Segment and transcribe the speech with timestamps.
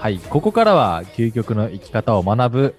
[0.00, 2.74] はい、ここからは究極の生き方を学ぶ、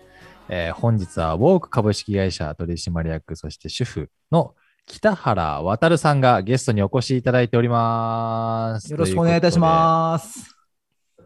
[0.50, 4.56] えー本日はウォーク株式会社取締役、そして主婦の
[4.88, 8.92] 北原渉さんがゲストにお越しいただいております。
[8.92, 10.46] よろしくお願いいたします。
[10.46, 10.56] す。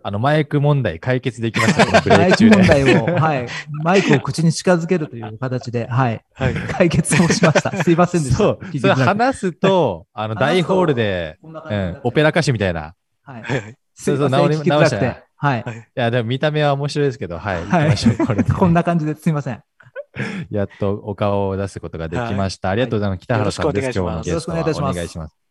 [0.03, 2.43] あの、マイク問題解決できました、このブレマイク。
[2.43, 3.47] 問題を、はい。
[3.71, 6.21] マイクを口に近づけるという形で、はい。
[6.33, 6.53] はい。
[6.55, 7.71] 解決をしました。
[7.83, 8.37] すいませんでした。
[8.37, 12.95] そう、それ話すと、あの、大ホールで、うんオペラ歌手みたいな。
[13.23, 13.43] はい。
[13.43, 13.75] はい。
[13.95, 15.63] そうそう直り聞きづらくて直したはい。
[15.77, 17.65] いや、でも見た目は面白いですけど、はい。
[17.65, 19.63] はい行きましょうこ こんな感じですいません。
[20.49, 22.69] やっとお顔を出すことができました。
[22.69, 23.19] ありがとうございます。
[23.21, 23.99] 北原さんです。
[23.99, 25.44] 今日のゲストはお願いします。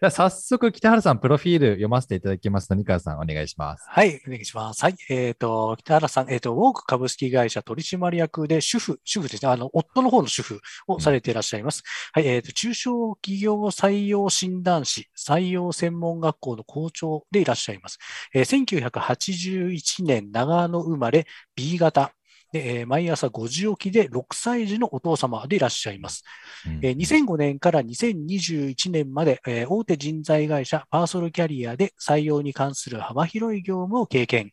[0.00, 3.84] では早速、北原さん、プロフィール読ませていただきますので、二川さん、お願いします。
[3.88, 4.84] はい、お願いします。
[4.84, 4.96] はい。
[5.10, 9.50] えっ、と、北原さん、えっ、と、ウォーク株式会社取締役で主婦、主婦ですね。
[9.50, 11.82] あの、夫の方の主婦をされていらっしゃいます。
[12.12, 12.28] はい。
[12.28, 17.98] えっ、と、中小企業採用診断士、採用専門学校の校長でいらっしゃいます。
[18.32, 22.12] えー1981年長野生まれ B 型。
[22.52, 26.24] でえー毎朝5時起きで6歳児のお父様でいらっしゃいます。
[26.66, 34.52] うんえー2005年から2021年まで、えー大手人材会社パーソルキャリアで採用に関する幅広い業務を経験。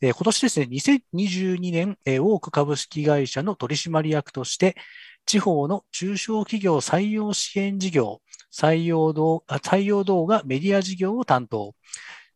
[0.00, 4.76] えー今年ですね、2022年、えーウォーク株式会社の取締役として、
[5.26, 8.20] 地方の中小企業採用支援事業、
[8.52, 11.74] 採用動あ採用動画メディア事業を担当。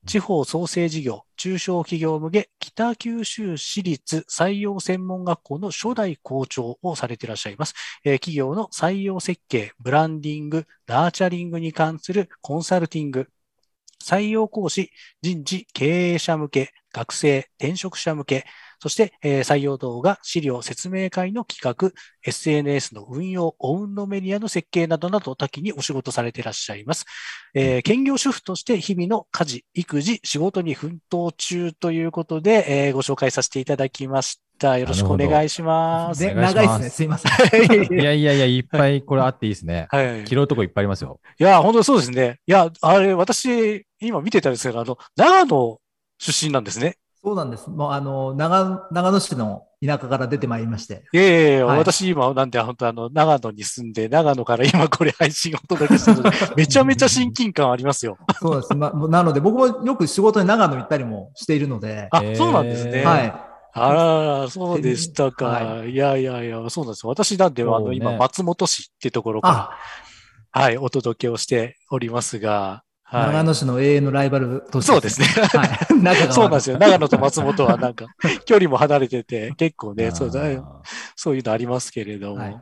[0.07, 7.75] 地方創生事業、中小企業向け北九州市立採用専門学校の初代校長をされていらっしゃいます。
[8.05, 13.29] えー企業の採用設計、ブランディング、ナーチャリングに関するコンサルティング、
[14.03, 14.91] 採用講師、
[15.23, 18.45] 人事、経営者向け、学生、転職者向け、
[18.85, 21.91] そして、えー採用動画、資料、説明会の企画、
[22.23, 27.07] SNS の運用、オウンドメディアの設計などなど多岐にお仕事されていらっしゃいます。
[27.55, 34.77] えー兼業主婦として日々の家事、育児、仕事に奮闘中ということで、えーご紹介させていただきました。
[34.79, 36.31] よろしくお願いします。
[36.35, 36.91] 長いですね。
[36.91, 37.33] すいません。
[37.98, 39.87] いやいやいや、いっぱいこれあっていいですね。
[39.89, 40.25] はい。
[40.27, 41.20] 拾うとこいっぱいありますよ。
[41.39, 42.39] いや、本当にそうですね。
[42.47, 45.79] いや、あれ、私、今見てたんですけど、あの、長野
[46.19, 46.97] 出身なんですね。
[47.24, 47.70] そうなんです。
[47.70, 51.05] もう、あの、長長野市の田舎から出てまいりまして。
[51.14, 58.18] いやいやいや、はい私今、なんで、本当あの、長野に住んで、長野から今これ配信をお届けしてるので、 めちゃめちゃ親近感ありますよ。
[58.40, 58.74] そうです。
[58.74, 63.05] ま、なので、僕もよく仕事に長野行ったりもしているので、あ、えーそうなんですね。
[63.05, 63.34] はい。
[63.77, 67.11] あらら、そうでしたか。、はいやいやいや、そうなんですよ。
[67.11, 69.48] 私なんで、あの、今、松本市ってところか
[70.52, 72.84] あ、ら、はい、お届けをしておりますが、
[73.14, 73.27] はい。
[73.29, 74.92] 長野市の永遠のライバルとして。
[74.92, 75.27] そうですね。
[75.27, 75.95] はい。
[76.02, 76.79] 仲がそうなんですよ。
[76.79, 78.07] 長野と松本はなんか、
[78.47, 80.63] 距離も離れてて、結構ね、そうだあー
[81.17, 82.36] そういうのありますけれども。
[82.36, 82.57] はい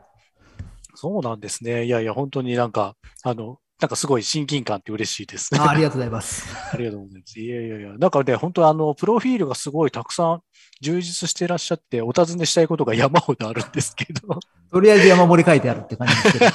[0.95, 1.87] そうなんですね。
[1.87, 5.51] いやいや、本当になんか、あの、なんかすごい親近感って嬉しいです。
[5.59, 6.47] あありがとうございます。
[6.73, 7.41] ありがとうございます。
[7.41, 10.43] いやいやいや、なんかね、本当あの、プロフィールがすごいたくさん
[10.81, 14.39] 充実してらっしゃって、お尋ねしたいことが山ほどあるんですけど、
[14.71, 16.53] とりあえず山盛り書いてあるって感じですけど。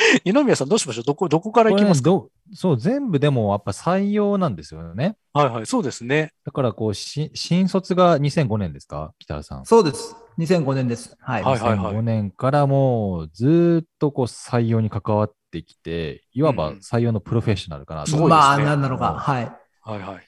[0.24, 1.04] 二宮さんどうしましょう？
[1.04, 5.16] どこ、どこから行きますか、ねどうそう、全部でもやっぱ採用なんですよね。
[5.34, 6.32] はいはい、そうですね。
[6.44, 9.12] だからこう、し新卒が2005年ですか？
[9.18, 9.66] 北原さん。
[9.66, 10.16] そうです。
[10.38, 11.16] 2005年です。
[11.20, 11.42] はい。
[11.42, 18.10] はいはいはい2005年からもうずーっとこう採用に関わってきて、いわばうん採用のプロフェッショナルかなと。
[18.10, 19.14] すごいですねまあ、なんなのか。
[19.14, 19.44] はい。
[19.82, 20.24] はいはい。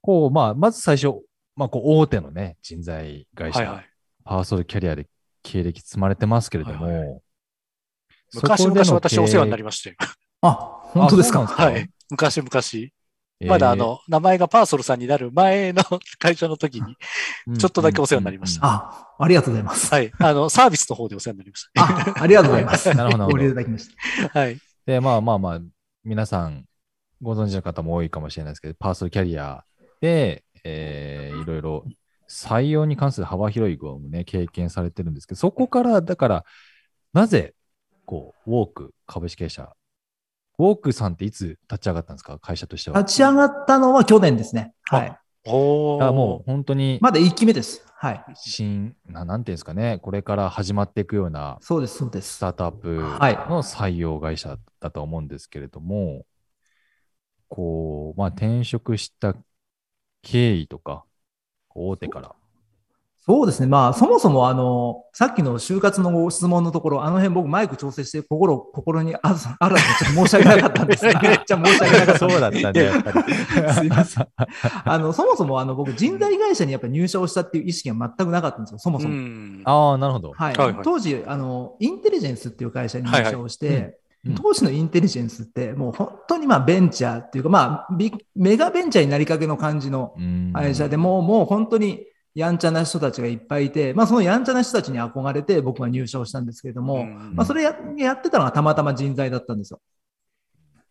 [0.00, 1.20] こう、まあ、まず最初、
[1.56, 3.84] まあ、こう、大手のね、人材会社、はいはい。
[4.24, 5.06] パーソルキャリアで
[5.42, 7.22] 経歴積まれてますけれども、はいはそ
[8.34, 9.96] 昔々私お世話にな経りましたよ。
[10.42, 10.52] あ、
[10.82, 11.46] 本当ですか？
[11.46, 11.88] はい。
[12.10, 12.90] 昔々。
[13.46, 15.82] まだあの、名前がパーソルさんになる前の
[16.18, 16.96] 会社の時に、
[17.56, 19.94] ちょっとだけお世話になりましたあ、ありがとうございます。
[19.94, 20.12] はい。
[20.18, 22.88] あの、サービスの方でお世話になりましあ、ありがとうございます。
[22.94, 24.28] なるほどご利用いただきました。
[24.28, 24.40] た。
[24.40, 24.58] はい。
[24.86, 25.60] で、まあまあまあ、
[26.02, 26.64] 皆さん
[27.22, 29.64] ご存知の方も多いかもしれないですけど、パーソルキャリア
[30.00, 31.84] で、えーいろいろ
[32.28, 36.44] 採用に関する幅広い業務ね、経験されてるんですけど、そこから、だから、
[37.14, 37.54] なぜ、
[38.08, 39.70] こう、ウォーク株式会社、
[40.58, 42.38] ウォークさんっていつ立ち上がったんですか？
[42.38, 42.98] 会社としては。
[43.00, 44.72] 立ち上がったのは去年ですね。
[44.84, 45.18] はい。
[45.44, 47.84] おーあもう本当に、まだ1期目です。
[47.94, 48.24] はい。
[48.34, 52.36] 新、ななんていうんですかね、これから始まっていくようなそうです、そうです。
[52.36, 56.24] スタートアップはいの採用会社だと思うんですけれども、
[57.48, 59.34] こう、まあ、転職した
[60.22, 61.04] 経緯とか、
[61.74, 62.34] 大手から。
[63.28, 63.66] そうですね。
[63.66, 72.18] まあ、そもそも、あの、さっきの就活のご質問のところ、あの辺僕マイク調整して、心、心にある、あるのちょっと申し訳なかったんですが、 めっちゃ申し訳なかった。
[72.18, 73.34] そうだったんだ、やっぱり。
[73.74, 74.28] すいません。
[74.82, 79.14] あの、そもそも、あの、僕、人材会社にやっぱり入社をしたっていう意識が全くなかったんですよ、そもうそも。
[79.14, 79.60] ん。
[79.66, 80.32] ああ、なるほど。
[80.32, 80.54] はい。
[80.56, 83.92] はいはい当時、あの、インテリジェンスっていう会社に入社をして、はいはいうん
[84.34, 92.04] 当時のインテリジェンスって、もう本当にまあベンチャーっていうか、まあビメガベンチャーになりかけの感じのうん会社でもう、もう本当に
[92.38, 99.80] やんちゃな人たちがいっぱいいて、まあそのやんちゃな人たちに憧れて僕は入社をしたんですけれども、うんまあそれややってたのがたまたま人材だったんですよ。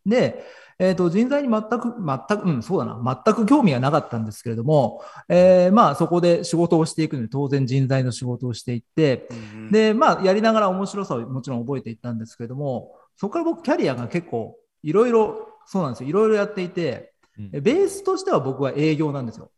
[0.06, 0.44] で、
[0.78, 17.52] えっ、と、人材に全く、全く、うん、そうだな、全く興味がなかったんですけれども、えーまあそこで仕事をしていくので、当然人材の仕事をしていって、うんで、まあ、やりながら面白さをもちろん覚えていったんですけれども、そこから僕、キャリアが結構、いろいろ、そうなんですよ、いろいろやっていて、うん。
[17.52, 19.52] ベースとしては僕は営業なんですよ。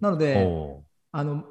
[0.00, 0.83] なので、お
[1.16, 1.44] あの、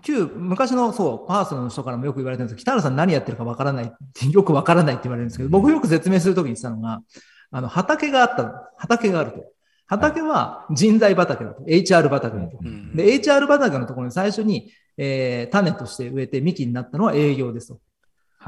[0.00, 7.02] 旧、昔のそう、パーソナルの人からもよく言われてるんですけど、北原さん何やってるかわからないって、 よくわからないって言われるんですけど、僕よく説明するときに言ってたのが、
[7.50, 9.44] あの、畑があった、畑があると。
[9.86, 11.62] 畑は人材畑だと。
[11.64, 12.58] HR 畑だと。
[12.62, 17.78] うんで、HR 畑のところに最初に、えー種として植えて幹になったのは営業ですと。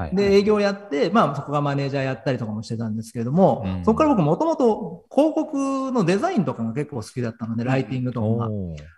[0.01, 0.15] はい。
[0.15, 3.85] で、営業やって、まあ、そこがマネージャーやったりとかもしてたんですけれども、うん。
[3.85, 8.49] そこから僕もともと広告のデザインとかが結構好きだったので、ライティングとかが。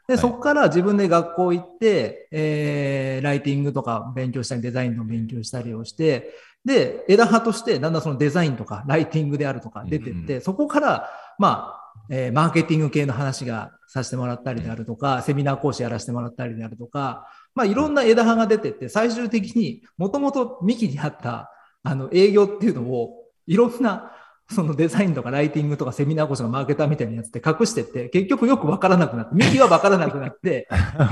[0.07, 0.35] で、そはい。
[0.37, 6.33] こから自分で学校行って、えーライティングとか勉強したり、デザインの勉強したりをして、
[6.65, 11.79] で、枝葉としてだんだんそのデザインとか、ライティングであるとか出てって、うんそこから、まあ、
[12.09, 21.51] えーマーケティング系の話がさせてもらったりであるとか、セミナー講師やらせてもらったりであるとか、まあ、いろんな枝葉が出てって、最終的にもともと幹にあった、
[21.83, 24.11] あの、営業っていうのを、いろんな、
[24.49, 30.67] そのデザインとかライティングとかセミナー講師のマーケターみたいなやつで隠してって、結局よくわからなくなって、幹はわからなくなって。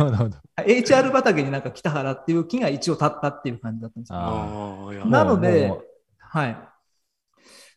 [0.58, 4.20] HR 畑になんか北原っていう木が一応立ったっていう感じだったんですよ。
[4.20, 5.72] あああいやなので
[6.20, 6.58] はい。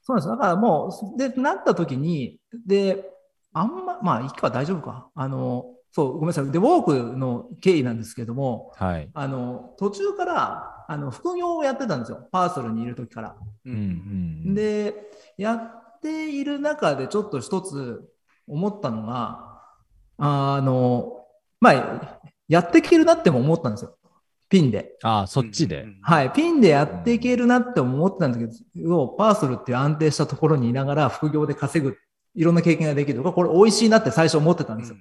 [0.02, 0.28] そうなんです。
[0.28, 3.10] だからもう、で、なった時に、で、
[3.52, 5.08] あんま、まあ、いいか、大丈夫か。
[5.14, 6.50] あの、そう、ごめんなさい。
[6.50, 9.08] で、ウォークの経緯なんですけども、はい。
[9.14, 12.29] あの、途中から、あの、副業をやってたんですよ。
[12.32, 13.37] パーソルにいる時から。
[13.64, 13.79] ううんん
[14.46, 14.55] うん。
[14.55, 14.93] で、
[15.38, 18.11] やっている中でちょっと一つ
[18.49, 19.62] 思ったのが、
[20.19, 21.26] あの、
[21.61, 22.19] まあ、
[22.49, 23.96] やっていけるなっても思ったんですよ。
[24.49, 24.96] ピンで。
[25.05, 25.87] ああ、そっちで。
[26.02, 26.32] はい。
[26.32, 31.96] ピンでやっていけるなって思ってたんですけど、パーソルっていう安定したところにいながら副業で稼ぐ、
[32.35, 34.96] いろんな経験ができるとか、これ美味しいなって最初思ってたんですよ。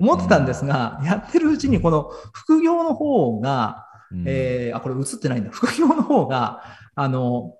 [0.00, 5.50] 思ってたんですが、やってるうちにこの副業の方が、うんえーあ、これ映ってないんだ。
[5.50, 6.62] 副業の方が、
[6.94, 7.54] あの、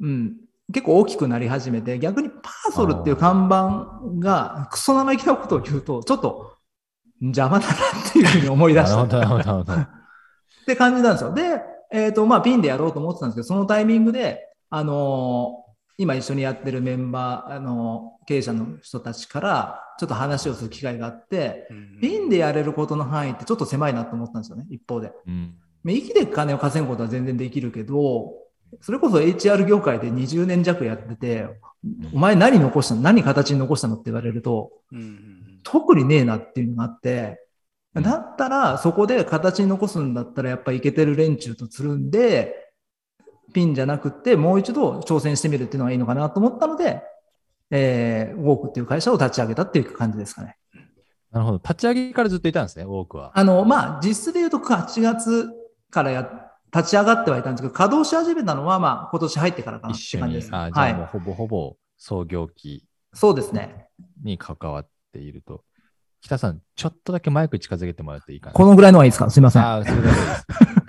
[0.00, 0.36] うん、
[0.72, 6.56] 結構大きくなり始めて、逆にパーソルっていう看板がクソ生意気なことを言うと、ちょっと
[7.20, 7.76] 邪魔だなっ
[8.12, 8.96] ていうふうに思い出した。
[8.96, 9.72] なるほど、なるほど、なるほど。
[9.74, 9.86] っ
[10.66, 11.32] て感じなんですよ。
[11.32, 11.60] で、
[11.92, 21.66] えっ、と、まあ、ピンでやろうと思ってたんですけど、そのタイミングで、あのー今一緒にやってるメンバー、あのー経営者の人たちから、ちょっと話をする機会があって、
[22.00, 25.12] ピンでやれることの範囲ってちょっと狭いなと思ったんですよね、一方で。
[25.26, 25.54] うん。
[25.82, 28.32] まあ生きて金を稼ぐことは全然できるけど、
[28.80, 31.48] それこそ HR 業界で20年弱やってて、
[32.14, 33.00] お前何残したの？
[33.00, 34.70] 何形に残したのって言われると、
[35.64, 37.40] 特にねえなっていうのがあって、
[37.96, 38.02] うん。
[38.04, 42.61] だったらそこで形に残すんだったらやっぱいけてる連中とつるんで、
[43.52, 47.02] ピンじゃなくってもう一度挑戦してみるっていうのがいいのかなと思ったので、
[47.70, 50.56] えー、ウォークっていう会社を立ち上げたっていう感じですかね。
[51.30, 51.56] なるほど。
[51.58, 53.32] 立ち上げからずっといたんですね、多くは。
[53.34, 55.50] あの、まあ、実質で言うと8月
[55.90, 59.98] からや、立ち上がってはいたんですけど、稼働し始めたのは、まあ、今年入ってからかなっ。
[59.98, 60.50] て感じです。
[60.52, 60.92] あじゃはい。
[60.92, 62.84] あもうほぼほぼ創業期
[63.14, 63.88] そうですね。
[64.22, 65.64] に関わっていると。
[66.22, 68.52] 北さん、ちょっとだけマイク近づけてもらっていいかな？
[68.52, 69.28] このぐらいのはいいですか？
[69.28, 69.62] すいません。
[69.62, 69.96] ああ、です。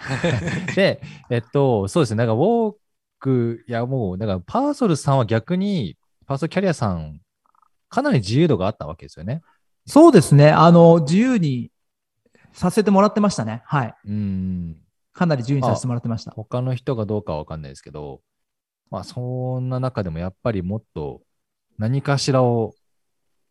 [0.76, 2.18] で、えっと、そうですね。
[2.18, 2.76] なんか、ウォー
[3.20, 5.98] ク、いや、もう、だから、パーソルさんは逆に、
[6.28, 7.20] パーソルキャリアさん、
[7.90, 9.42] かなり自由度があったわけですよね。
[9.88, 10.52] そうですね。
[10.52, 11.72] あの、自由に
[12.52, 13.64] させてもらってましたね。
[13.66, 13.96] はい。
[14.06, 14.78] うん。
[15.14, 16.32] かなり自由にさせてもらってました。
[16.32, 18.22] 他の人がどうかはわかんないですけど、
[18.92, 21.22] まあ、そんな中でもやっぱりもっと
[21.80, 22.74] 何かしらを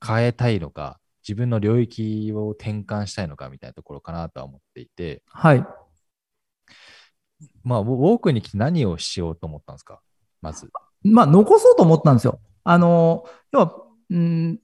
[0.05, 5.65] 変えたいのか、自分の領域を転換したいのかみたいなところかなとは思っていて、はい。
[7.65, 10.01] まあ、ウォークに来て何をしようと思ったんですか？
[10.41, 10.71] まず。
[11.03, 12.41] まあ、残そうと思ったんですよ。
[12.65, 14.61] あの、要は、うん、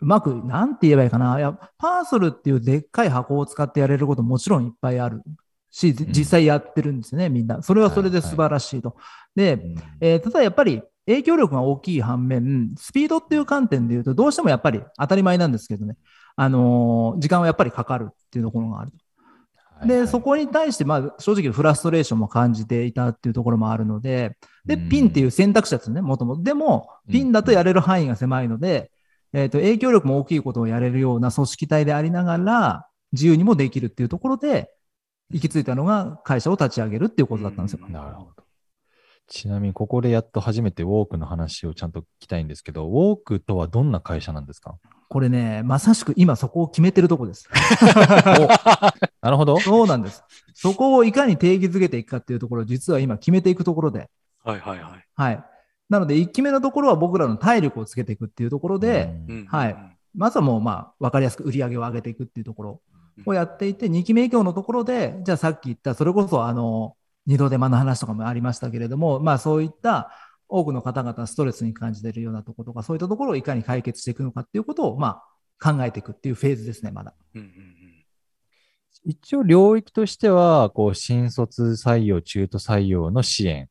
[0.00, 1.38] うまく、なんて言えばいいかな。
[1.38, 5.22] いや、パーソルっていうでっかい箱を使ってやれることもちろんいっぱいある
[5.70, 7.62] し、ん実際やってるんですよね、みんな。
[7.62, 8.96] それはそれで素晴らしいと。
[9.34, 15.96] で、うんえーただやっぱり影響力が大きい反面、スピードっていう観点で言うと、どうしてもやっぱり当たり前なんですけどね、
[16.36, 18.92] あのー時間はやっぱりかかるっていうところがある。
[18.92, 26.42] で、はいはいそこに対して、まあ、正直フラストレーションも感じていたっていうところもあるので、で、うんピンっていう選択肢だったんですね、もともと。
[26.42, 28.92] でも、ピンだとやれる範囲が狭いので、
[29.32, 34.70] えっ、と、影響力も大きいことをやれるような組織体でありながら、自由にもできるっていうところで、
[35.32, 37.88] 行き着いたのが会社を立ち上げるっていうことだったんですよ。
[37.88, 38.31] なるほど。
[39.28, 44.76] ちなみに、ここでやっと初めてウォークの話をちゃんと聞きたいんですけど、ウォークとはどんな会社なんですか？
[45.08, 47.48] これね、まさしく今そこを決めてるとこです。
[49.20, 49.58] なるほど。
[49.60, 50.24] そうなんです。
[50.54, 54.10] そこをいかに定義づけていくかっていうところを実は今決めていくところで。
[54.44, 55.06] はいはいはい。
[55.14, 55.44] はい。
[55.88, 59.14] なので、1期目のところは僕らの体力をつけていくっていうところで、
[59.48, 59.76] はい。
[60.14, 62.80] まずはもうまあ、わかりやすく売り上げを上げていくっていうところ
[63.26, 70.10] をやっていて、2期目以降のところで、じゃあさっき言った、それこそあの、二度手間の話とかもありましたけれども、まあそういった
[70.48, 75.24] 多くの方々ストレスに感じているようなところとか、そういったところをいかに解決していくのかっていうことを、まあ
[75.62, 77.14] 考えていくっていうフェーズですね、まだ。
[77.34, 77.82] うんうんうん
[79.04, 83.68] 一応、領域としては、こう、新卒採用、中途採用の支援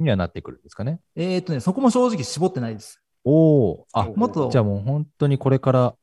[0.00, 1.00] にはなってくるんですかね。
[1.14, 3.00] えーっとね、そこも正直絞ってないです。
[3.24, 5.94] おお、あ、もっとじゃあもう本当にこれから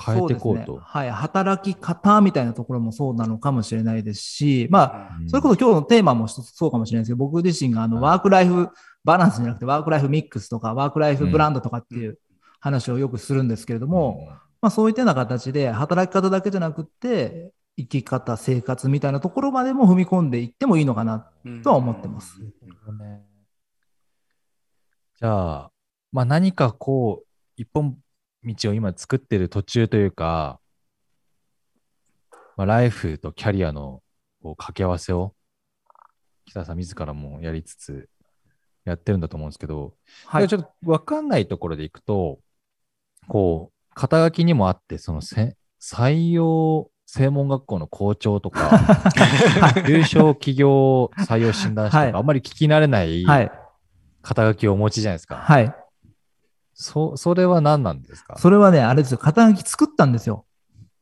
[0.00, 0.72] 変えていこうと。
[0.74, 0.78] ね。
[0.82, 1.10] はい。
[1.10, 8.70] 働き方みたいなところもそうなのかもしれないですし、まあ、うんそれこそ今日のテーマも一つそうかもしれないですけど、僕自身があのはいワークライフ
[9.04, 12.18] バランスじゃなくて、ワークライフミックスとか、ワークライフブランドとかっていう
[12.60, 14.28] 話をよくするんですけれども、
[14.60, 21.30] まあそういったような形で、働き方だけじゃなくて、生き方、生活みたいなところまでも踏み込んでいってもいいのかな。
[21.44, 22.38] うんとは思ってます
[25.18, 25.70] じゃあ、
[26.12, 27.26] まあ何かこう、
[27.56, 27.96] 一本
[28.44, 30.60] 道を今作ってる途中というか、
[32.56, 34.02] まあ、ライフとキャリアの
[34.42, 35.34] こう掛け合わせを、
[36.46, 38.08] 北田さん自らもやりつつ、
[38.84, 39.94] やってるんだと思うんですけど、
[40.26, 40.48] はい。
[40.48, 42.38] ちょっと分かんないところでいくと、
[43.28, 48.80] こう、肩書きにもあって、そのせ採用専門学校の校長とか、
[49.88, 53.24] 優勝企業採用診断士とか、はいあんまり聞き慣れない。
[54.22, 55.36] 肩書きをお持ちじゃないですか。
[55.36, 55.74] はい。
[56.80, 58.36] そ、それは何なんですか？
[58.38, 60.46] それはね、あれですよ、肩書き作ったんですよ。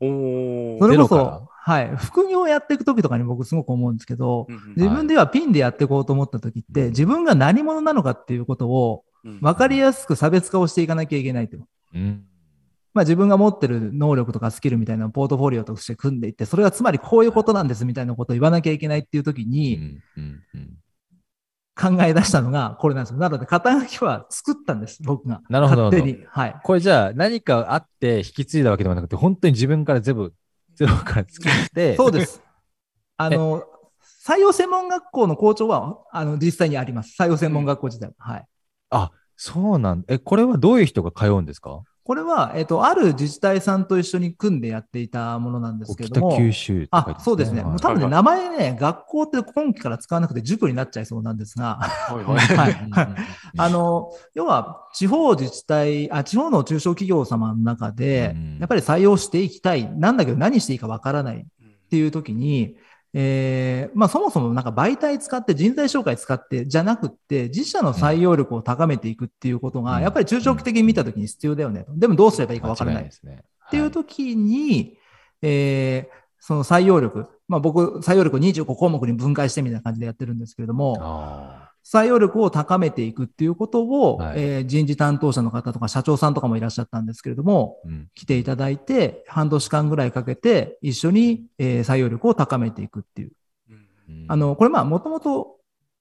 [0.00, 1.97] おーそれこそ、はい。
[1.97, 11.58] 副業をやっていくときとかに僕すごく思うんですけど、うんうん自分ではピンでやっていこうと思ったときって、うん自分が何者なのかっていうことをうん分かりやすく差別化をしていかなきゃいけないと。
[11.94, 12.25] うん。
[12.94, 20.02] まあ自分が持ってる能力とかスキルみたいなポートフォリオとして組んでいって、それはつまりこういうことなんですみたいなことを言わなきゃいけないっていうときうにん。
[20.16, 20.42] うん。
[20.54, 20.78] うん
[21.78, 23.18] 考え出したのがこれなんですよ。
[23.18, 25.40] なので肩書きは作ったんです、僕が。
[25.49, 26.25] なるほど勝手に。
[26.28, 26.56] はい。
[26.64, 30.35] これじゃあ何かあって引き継いだわけではなくて、本当に自分から全部、
[30.75, 32.42] ゼロから作って、そうです。
[33.16, 33.62] あの、
[34.26, 37.20] 採用専門学校の校長は、あの、実際にあります。
[37.20, 38.12] 採用専門学校自体は。
[38.18, 38.47] はい。
[38.90, 41.82] あ、そうなんえ、これはどういう人が通うんですか？
[42.09, 46.31] これは、えっ、と、ある自治体さんと一緒に組んでやっていたものなんですけれども。
[46.31, 47.61] 北九州とか言ってあ、そうですね。
[47.61, 47.71] はい。
[47.73, 52.73] もう多分ね、はい名前ね、学校って今期から使わなくて塾になっちゃいそうなんですが、はいはい。
[52.91, 53.09] はい。
[53.59, 59.95] あの、要は、地方自治体、あ、地方の中小企業様の中でうん、やっぱり採用していきたい。
[59.95, 62.75] なんだけど何していいかわからないっうんていう時に、
[63.15, 71.93] えーまあそもそもなんか媒体使って人材紹介使ってじゃなくって自社の採用力を高めていくっていうことがうんやっぱり中長期的に見た時に必要だよねと。
[71.97, 73.03] でもどうすればいいかわからない。
[73.03, 73.43] っですね。
[73.71, 74.99] ていう時に、
[75.43, 93.33] えーその採用力、まあ僕採用力を25項目に分解してみたいな感じでやってるんですけれども、あ採用力を高めていくっていうことを、はいえー人事担当者の方とか社長さんとかもいらっしゃったんですけれども、ーうん来ていただいて、半年間ぐらいかけて一緒に、えー採用力を高めていくっていう。
[93.71, 95.57] うんあの、これまあ、もともと、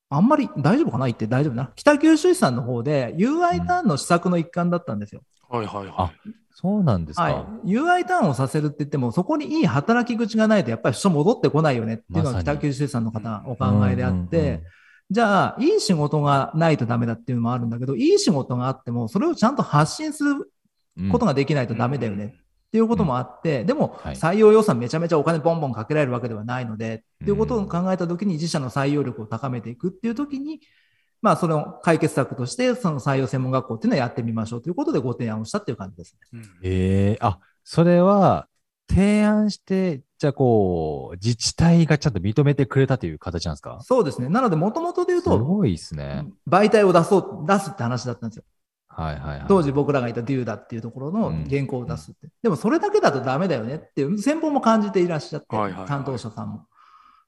[0.10, 1.72] あんまり大丈夫かな言って大丈夫な。
[1.76, 5.22] 北九州市さんの方で UI ターンの施策の一環だったんですよ。
[5.50, 6.12] はいはいはあ
[6.60, 7.24] そうなんですか。
[7.24, 7.30] は
[7.64, 7.68] い。
[7.68, 14.64] UI ターンをさせるって言っても、そこにいい働き口がないと、やっぱり人戻ってこないよねっていうのが北九州市さんの方お考えであっうんうんうんて、
[15.10, 20.52] じゃあ、いい仕事がないとダメだっていうのもあるんだけど、いい仕事があっても、それをちゃんと発信する
[20.98, 22.34] うんことができないとダメだよね
[22.68, 30.60] っていうこともあって、でもはい採用予算めちゃめちゃお金ボンボンかけられるわけではないので、っていうことを考えたときに自社の採用力を高めていくっていうときに、
[31.22, 36.20] まあその解決策としてその採用専門学校っていうのをやってみましょうということでご提案をしたっていう感じですね。
[36.34, 36.38] い。
[36.38, 38.48] うんええあ、それは
[38.90, 43.80] 提案して、じゃあこう、自治体がちゃんと認めてくれたという形なんですか？
[43.84, 44.30] そうですね。
[44.30, 46.28] なのでもともとで言うと、すごいですね。
[46.50, 48.44] 媒体を出そう、出すって話だったんですよ。
[48.88, 49.46] はいはいはい。
[49.48, 52.30] 当時僕らがいたデューダっていうところの原稿を出すって。
[52.42, 56.66] でもそれだけだとダメだよねっていう先方も感じていらっしゃって、はいはいはい担当者さんも。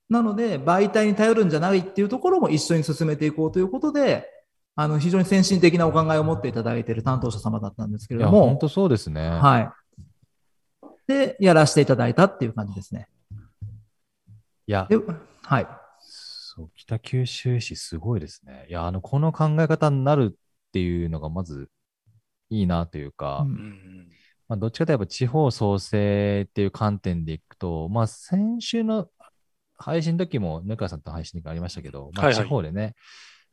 [0.09, 4.27] なので、媒体に頼るんじゃないっていうところも一緒に進めていこうということで、
[4.75, 9.29] あの、非常に先進的なお考えを持っていただいている担当者様だったんですけれども本、当そうですね。
[9.29, 9.69] はい。
[11.09, 13.07] で、やらせていただいたっていう感じですね。
[14.67, 14.95] いやで、
[15.41, 15.67] はい。
[15.97, 18.67] そう、北九州市すごいですね。
[18.69, 21.71] いや、あの、この考え方になるっていうのがまず
[22.51, 24.07] いいなというか、うんうん
[24.47, 29.07] まあ、どっちかといえば地方創生っていう観点でいくと、まあ、先週の
[29.79, 32.93] 配信の時も、ぬかさんと配信の時ありましたけど、まあ、はいはい地方でね、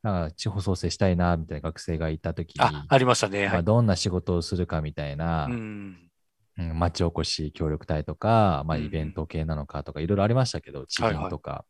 [0.03, 3.47] なんか地方創生したいな、みたいな学生がいた時に、あ、ありましたね。
[3.47, 3.65] まあ、はい。
[3.65, 6.11] どんな仕事をするかみたいな、うん。
[6.59, 11.65] うん町おこし協力隊とか、まあ、うんイベント系なのかとか、いろいろありましたけど、地はいはい銀とか。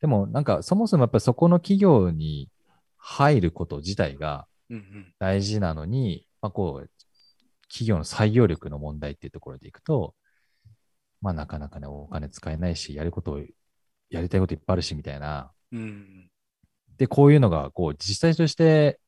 [0.00, 2.50] でも、なんか、そもそもやっぱりそこの企業に
[2.96, 4.46] 入ること自体が。
[5.18, 6.90] 大事なのに、まあ、こう、
[7.68, 10.14] 企業の採用力の問題っていうところでいくと、
[11.20, 13.40] まあ、なかなかね、お金使えないし、やることを、
[14.10, 15.52] やりたいこといっぱいあるし、みたいな。
[15.72, 16.30] うん。
[16.98, 19.00] で、こういうのが、こう、実際として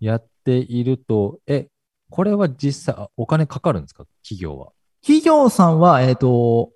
[0.00, 1.68] やっていると、え、
[2.10, 4.04] これは実際、あお金かかるんですか？
[4.22, 4.72] 企業は。
[5.02, 6.70] 企業さんは、えっ、と、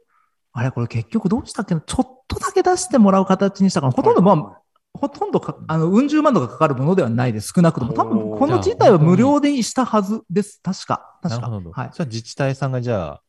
[0.53, 1.81] あれ、これ結局どうしたっけな？
[1.81, 3.93] ちょっとだけ出してもらう形にしたかな。
[3.93, 4.61] ほとんど、まあ、
[4.97, 7.53] ほとんどか、あの、うん十万とかかかるものではないです。
[7.55, 7.93] 少なくとも。
[7.93, 10.61] 多分、この自体は無料でしたはずです。
[10.63, 11.19] 確か。
[11.23, 11.41] 確か。
[11.43, 11.73] なるほど。
[11.73, 11.91] はい。
[11.93, 13.23] それは自治体さんがじゃあ、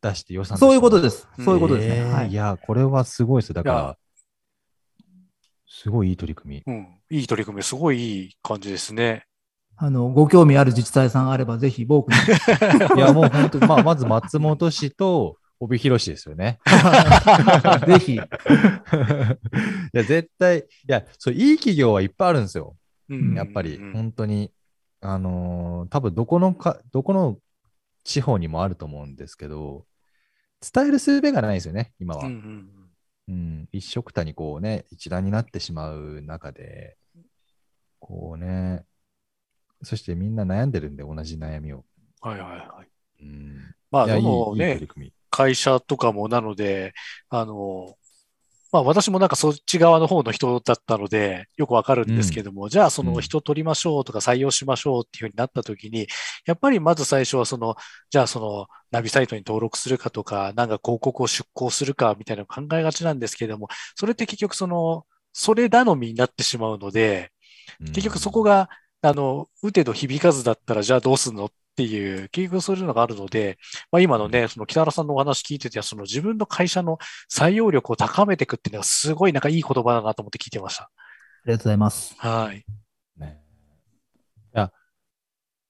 [0.00, 0.56] 出して予算。
[0.58, 1.44] そういうことですす。
[1.44, 1.96] そういうことですね。
[1.98, 2.34] えーはいい。
[2.34, 3.54] や、これはすごいですよ。
[3.54, 3.98] だから、
[5.68, 6.72] すごいいい取り組み。
[6.74, 7.00] うん。
[7.10, 9.26] いい取り組み、すごいいい感じですね。
[9.76, 12.14] あの、ご興味ある自治体さんあれば、ぜひ、僕に。
[12.96, 16.60] いや、もう本当に、まあ、まず松本市と帯広市ですよね。
[17.86, 18.14] ぜひ。
[18.16, 18.18] い
[19.92, 22.76] や、絶対、いや、そう、いい企業はいっぱいあるんですよ。
[23.08, 24.52] うんやっぱり、うん本当に。
[25.04, 27.38] あのー多分どこのか、どこの
[28.04, 29.84] 地方にもあると思うんですけど、
[30.72, 32.24] 伝える術がないですよね、今は。
[32.24, 32.68] ううんん、
[33.28, 36.96] うん一緒くたにこうね、一覧になってしまう中で、
[37.98, 38.84] こうね、
[39.82, 41.84] そしてみんな悩んでるんで、同じ悩みを。
[42.20, 43.24] はいはいはい。
[43.24, 45.12] うん、まあ、いや、いい、い。
[45.30, 46.92] 会社とかもなので、
[47.28, 47.96] あの、
[48.72, 56.06] まあ私もなんかそっち側の方の人だったので、よくわかるんですけども、じゃあその人取りましょうとか採用しましょうっていうふうになった時に、
[56.46, 57.76] やっぱりまず最初はその、
[58.08, 67.30] じゃあそのナビサイトに登録するかとか、なんか広告を出稿するかみたいなのを考えがちなんですけども、それって結局その、それ頼みになってしまうので、
[67.92, 68.70] 結局そこが、が、
[69.02, 73.58] あの、打てど響かずだったら、じゃあどうすんのっていう、結局そういうのがあるので、
[73.90, 80.84] まあ今のね、その北原さんのお話聞いてて、その自分の会社の採用力を高めていくっていうのがすごいなんかいい言葉だなと思って聞いてました。
[80.84, 80.88] あ
[81.46, 82.14] りがとうございます。
[82.16, 82.64] はい。
[83.18, 83.42] ね。
[84.54, 84.72] いや、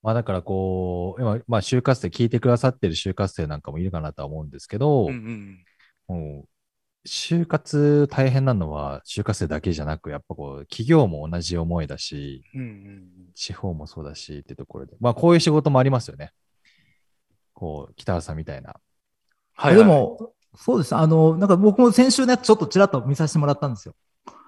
[0.03, 5.65] まあだからこう、今、まあ就活生、聞いてくださってる就活生なんかもいるかなとは思うんですけど、うんうん。
[6.09, 6.49] もう、
[7.05, 13.03] 就活大変なのは就活生だけじゃなく、やっぱこう、企業も同じ思いだし、うんうん
[13.35, 16.33] 地方もそうだしってところで、まあこういう仕事もありますよね。
[17.55, 18.77] こう、北原さんみたいな。
[19.55, 20.95] はい、で、も、そうです。
[20.95, 23.95] あの、なんか僕も先週ね、ちょっとちらっと見させてもらったんですよ。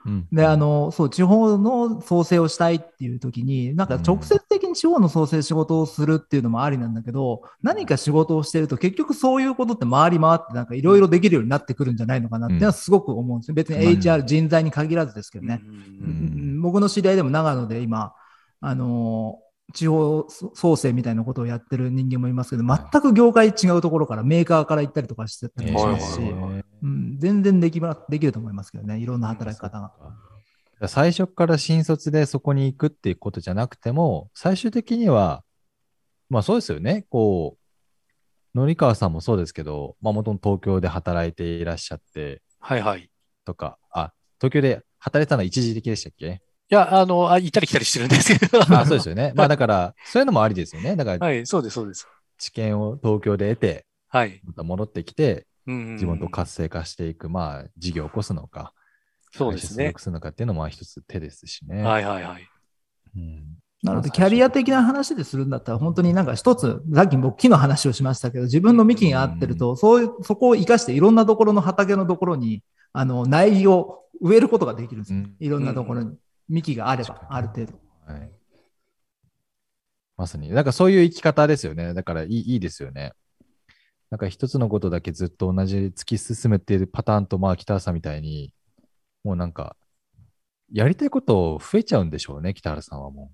[0.06, 0.28] うん。
[0.30, 13.54] で、あ、の、そう、地方の創生をしたいっていう時に、なんか直接的に地方の創生仕事をするっていうのもありなんだけど、何か仕事をしてると結局そういうことって回り回ってなんかいろいろできるようになってくるんじゃないのかなっていうのはすごく思うんですよ。
[13.54, 15.62] 別に HR 人材に限らずですけどね。
[16.60, 18.12] 僕の知り合いでも長野で今、
[18.60, 19.38] あの
[19.72, 29.92] 地方創生みたいなことをやってる人間もいますけど、全く業界違うところからメーカーから行ったりとかしてたりもしますし、はいはいはいうん、全然できまできると思いますけどね、いろんな働き方が。
[30.86, 35.42] 最初から新卒でそこに行くっていうことじゃなくても、最終的には、
[36.28, 37.06] まあそうですよね。
[37.08, 37.56] こ
[38.54, 43.00] う、のりかわさんもそうですけど、まあ元々東京で働いていらっしゃってはいはい。
[43.00, 43.10] い
[43.46, 46.42] とか、あ、東京で働いてたのは一時的でしたっけ？
[46.68, 48.60] や、あの、あ行ったり来たりしてるんですけど。
[48.60, 49.32] あ、そうですよね。
[49.34, 50.96] まあだから、そういうのもありですよね。
[50.96, 52.06] だから、はい、そうです、そうです。
[52.36, 54.40] 知見を東京で得て、はい。
[54.44, 58.72] また戻ってきて、うんうんうん自分と活性化していく、まあ、事業を起こすのか、
[59.32, 59.92] そうですね。
[59.96, 61.82] するのかっていうのもまあ一つ手ですしね。
[61.82, 62.48] はいはいはい。
[63.16, 63.44] うん
[63.82, 72.62] なので、キャリア的な話でするんだったら、本当になんか一つ、さっき僕木の話をしましたけど、自分の幹が合ってると、そういう、そこを活かしていろんなところの畑のところに、
[72.94, 75.18] あの、苗木を植えることができるんですよ。
[75.18, 76.16] うんいろんなところに。
[76.48, 77.74] 幹があれば、ある程度。
[78.06, 78.30] はい。
[80.16, 80.48] まさに。
[80.48, 81.92] なんかそういう生き方ですよね。
[81.92, 83.12] だからいいいいですよね。
[84.10, 88.52] なんか一つのことだけずっと同じ突き進めているパターンと、まあ北原さんみたいに、
[89.24, 89.76] もうなんか、
[90.72, 93.30] やりたいこと増えちゃうんでしょうね、北原さんはも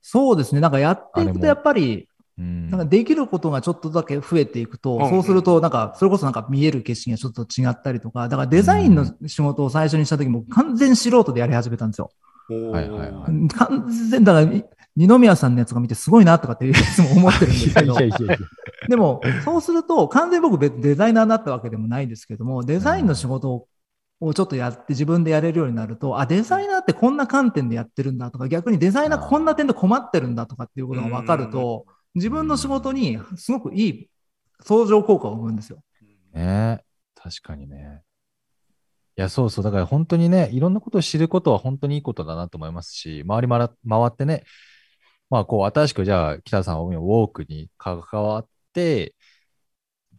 [0.00, 0.60] そうですね。
[0.60, 2.42] なんかやっていくと、やっぱり、う。
[2.42, 2.70] うん。
[2.70, 12.10] なんかできることがちょっとだけ増えていくと、うんそうすると、なんか、それこそなんか見える景色がちょっと違ったりとか、だからデザインの仕事を最初にした時も完全素人でやり始めたんですよ。
[12.48, 14.62] はいはいはいうん完全、だから、
[14.96, 17.96] 二宮さんのやつが見てすごいなとかっていつも思ってるんですけど。
[18.88, 23.66] でも、そうすると、完全に僕デザイナーになったわけでもないんですけども、デザインの仕事
[24.20, 34.08] をちょっとやって自分でやれるようになると、あ、デザイナーってこんな観点でやってるんだとか、逆にデザイナーこんな点で困ってるんだとかっていうことが分かると、自分の仕事にすごくいい
[34.62, 35.82] 相乗効果を生むんですよ。
[36.32, 36.80] ね
[37.14, 38.02] 確かにね。
[39.20, 39.64] や、そうそう。
[39.64, 43.68] だから本当にね、いろんなことを知ることは本当にいいことだなと思いますし、周り回
[44.06, 44.44] ってね、
[45.30, 49.14] まあ、こう、新しくじゃあ、北さんはウォークに関わって、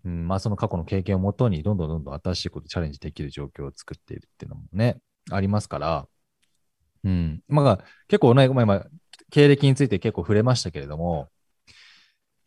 [0.03, 4.99] うん、まあ、その過去の経験をもとに、どんどんどんどん新しいことにチャレンジできる状況を作っているっていうのもね、
[5.31, 6.07] ありますから、
[7.03, 7.41] うん。
[7.47, 8.85] まあ、結構ね、まあ、今、
[9.31, 11.29] 経歴について結構触れましたけれども、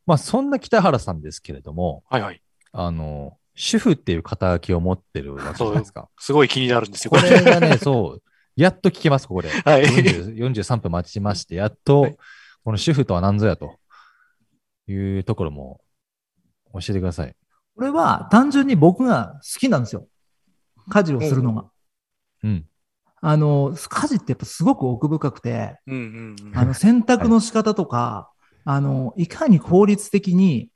[0.07, 2.43] まあ、そんな北原さんですけれども、はいはい。
[2.73, 6.09] あの、主婦っていう肩書きを持ってるわけじゃないですか。
[6.19, 7.31] すごい気になるんですよ、ここれ。
[7.31, 8.23] れがね、そう、
[8.57, 9.49] やっと聞けます、ここで。
[9.49, 12.17] はい40 43分待ちまして、やっと、はい
[12.65, 13.79] この主婦とは何ぞやと
[14.87, 15.81] いうところも
[16.75, 17.35] 教えてください。
[17.75, 20.07] これは単純に僕が好きなんですよ。
[20.89, 21.71] 家事をするのが。
[22.43, 22.67] うん。
[23.23, 26.59] あの、家事ってやっぱすごく奥深くて、うんうんうん。
[26.59, 28.31] あの、選択の仕方とか、
[28.65, 30.71] あの、いかに効率的に、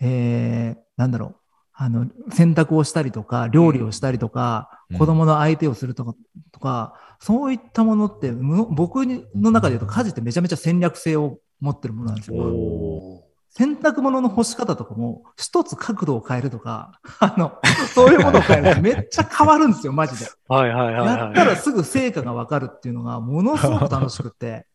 [0.00, 1.36] えー、なんだろう、
[1.76, 6.14] あの、選択をしたりとか、料理をしたりとか、うん子供の相手をするとか、
[6.52, 12.36] とか、そういったものって、む僕の中で言うと家事ってめちゃめちゃ戦略性を持ってるものなんですよ。
[12.36, 13.24] お
[13.56, 17.58] 洗濯物の干し方とかも、一つ角度を変えるとか、 あの、
[17.94, 20.26] そういうものを変えるとめっちゃ変わるんですよ、マジで。
[20.26, 21.06] ーはいはいはいはい。
[21.06, 24.66] やったらすぐ成果がわかるっていうのがものすごく楽しくて。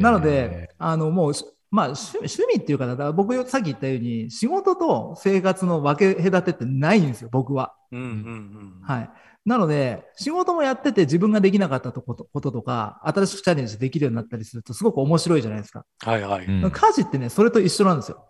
[0.00, 1.32] なので、、あの、もう、
[1.72, 7.74] まあ趣、趣味っていうかな、だから僕さっき言ったように、仕事と生活の分け隔てってないんですよ、僕は。
[7.90, 8.82] うんうんうん。
[8.82, 9.10] はい。
[9.46, 15.86] なので、仕事もやってて自分ができなかったことこととか、新しくチャレンジできるようになったりすると、すごく面白いじゃないですか。
[16.04, 16.44] はいはい。
[16.44, 18.22] うん家事ってね、それと一緒なんですよ。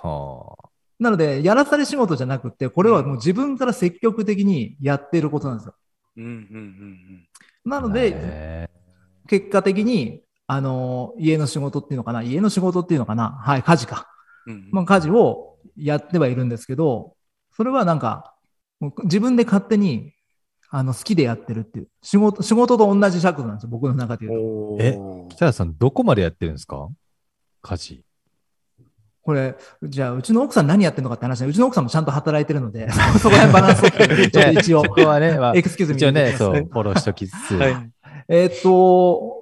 [0.00, 5.74] はあなので、やらされ仕事じゃなくて、これはもう自分から積極的にやっていることなんですよ。
[6.16, 7.28] うんうんうん
[7.64, 8.70] なので、ね
[9.28, 14.08] 結果的に、あの、家の仕事っていうのかな、家の仕事っていうのかな、はい、家事か。
[14.46, 14.68] うん。
[14.70, 17.14] まあ、家事をやってはいるんですけど、
[17.56, 18.34] それはなんか、
[18.78, 20.12] もう自分で勝手に、
[20.68, 21.88] あの、好きでやってるっていう。
[22.02, 24.46] 仕事、仕事と同じ尺度なんですよ、僕の中で言うと。
[24.46, 26.88] おえー北原さん、どこまでやってるんですか？
[27.62, 28.04] 家事。
[29.22, 36.68] これ、じゃあ、うちの奥さん何やってるのかって話で、うちの奥さんもちゃんと働いてるので、 そこら辺バランスを取って、 ちょっと一応そ、こはね、まあ エクスキューズミ一応ね、そう、う。
[36.68, 37.56] フォローしときつつ。
[37.56, 37.90] はい
[38.28, 39.41] えーっと、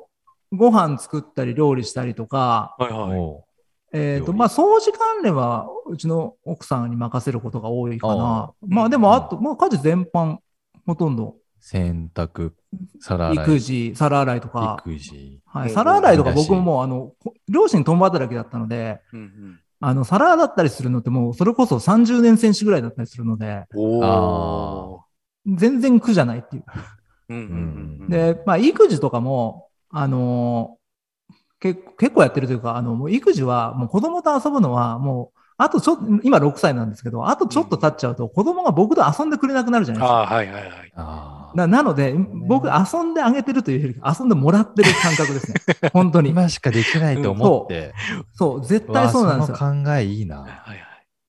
[0.53, 3.19] ご飯作ったり料理したりとか、はいはい。
[3.19, 3.45] お
[3.93, 8.53] えっ、と、料理まあ、掃除関連は、うちの奥さんに任せることが多いかあな。
[8.63, 10.39] ーまあ、でも、あと、まあ、家事全般、
[10.87, 12.53] ほとんど、洗濯、
[13.01, 13.45] 皿洗い。
[13.45, 15.41] 育児、皿洗いとか、育児。
[15.47, 23.65] はい、うん皿洗いとか僕ももう、あの、こ両親共働きだったので、うんうんあの、皿洗ったりするのってもう、それこそ30年選手ぐらいだったりするので、
[25.47, 26.65] 全然苦じゃないっていう。
[27.31, 28.09] うんうんうん。
[28.11, 30.81] で、まあ、育児とかも、あのー
[31.61, 40.15] 結構結構やってるというか、あの、もう育児は、もう子供と遊ぶのは、もう、あとちょっと、今6歳なんですけど、あとちょっと経っちゃうと、子供が僕と遊んでくれなくなるじゃないですか。
[40.21, 40.71] ああ、はいはいは
[41.53, 41.57] い。
[41.57, 42.15] ななので、
[42.49, 45.91] 僕遊んであげてるというより、遊んでもらってる感覚ですね。
[45.93, 46.31] 本当に。
[46.31, 47.93] 今しかできないと思って。
[48.33, 49.57] そう、絶対そうなんですよ。
[49.57, 50.41] その考えいいな。
[50.41, 50.79] はいはい。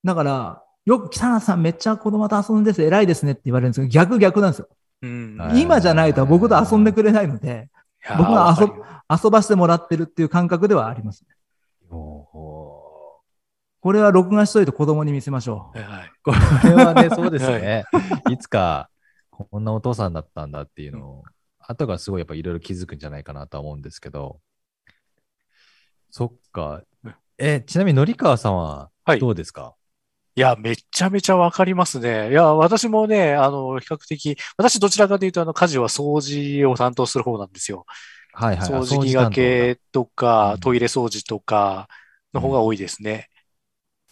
[0.05, 4.69] だから、よく北原さんめっちゃ子供と遊んでて偉いですねって言われるんですけど、逆逆なんですよ。
[5.01, 7.70] うんはい今じゃないと僕と遊んでくれないので、
[8.17, 8.67] 僕が遊
[9.23, 11.25] 遊ばせてもらってるっていう感覚ではあります。
[11.89, 13.21] おお
[13.81, 15.77] これは録画しといて子供に見せましょう。
[15.77, 16.11] はいはい。
[16.23, 16.31] こ
[16.67, 17.83] れはね、そうですね。
[18.29, 18.89] いつか、
[19.31, 21.23] こんなお父さんだったんだっていうのを、
[21.59, 24.39] 後がすごいやっぱいろいろ気づくんじゃないかなとは思うんですけど。
[26.11, 27.15] そっかうん。
[27.39, 29.80] え、ちなみに、の川さんははいどうですか、い
[30.39, 32.29] や、めちゃめちゃわかりますね。
[32.31, 37.85] いや、私もね、あの、比較的、私どちらかというと、あの、家事は掃除を担当する方なんですよ。
[38.33, 38.69] はいはい。
[38.69, 41.89] 掃除機がけとうかん、トイレ掃除とか
[42.33, 43.27] の方が多いですね。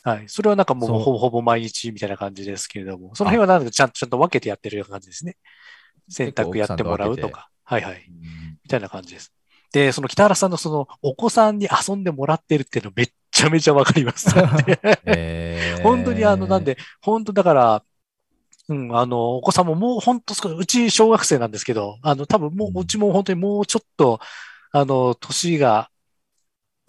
[0.03, 0.29] はい。
[0.29, 5.37] それはなんかもうほぼほぼ毎日みたいな感じですけれども、その辺はなんかちゃんとちゃんと分けてやってるような感じですね。
[6.09, 7.49] 洗濯やってもらうとか。
[7.63, 8.07] はいはい。
[8.09, 9.33] うんみたいな感じです。
[9.73, 13.07] で、その北原さんのそのお子さんに遊んでもらってるっていうのめっ
[13.39, 14.29] ちゃめちゃわかります。
[15.05, 17.83] えー本当にあの、なんで、本当だから、
[18.67, 24.19] うん、あの、お子さんももう本当うち小学生なんですけど、あの、多分もうんう、うちも本当にもうちょっと、
[24.71, 25.89] あの、年が、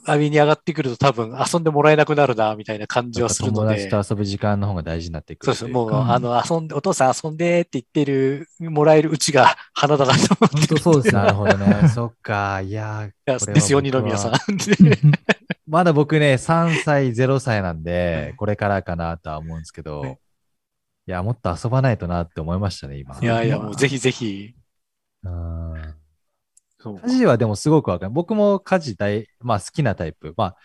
[0.07, 3.75] 上に上がってくると多分遊んでもらえなくなるな、みたいな感じはするので。
[3.87, 5.67] 友達と遊ぶ時間の方が大事になってくそうです。
[5.69, 11.29] もう、うんあの、遊んで、お父さん遊んでって言ってる、もらえるうちが花だなと思って本当そうですなね。
[11.29, 11.89] るほどね。
[11.89, 12.61] そっか。
[12.63, 14.33] いやですよ、二宮さん。
[15.71, 20.19] まだ僕ね、3歳、 0歳なんで、これからかなとは思うんですけど、はい
[21.07, 23.19] いや、もっと遊ばないとなって思いましたね、今。
[23.21, 24.55] いやいや、もうぜひぜひ。
[25.25, 25.73] うん
[27.05, 28.11] 家事はでもすごくわかる。
[28.11, 30.35] 僕も家事大、まあ好きなタイプ。
[30.37, 30.57] まあ、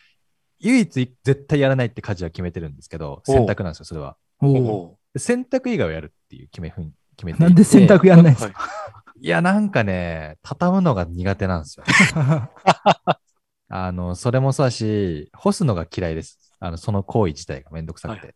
[0.60, 4.18] 唯一絶対やらないって家事は決めてるんですけど、選択なんですよ、それは。
[5.18, 7.44] 選択以外をやるっていう決めふん決めて。
[7.44, 8.70] なんで洗濯やんないんですはいか、
[9.20, 11.86] いや、なんかね、畳むのが苦手なんですよ。
[13.68, 16.54] あの、それもそうだし、干すのが嫌いです。
[16.60, 18.36] あの、その行為自体がめんどくさくて。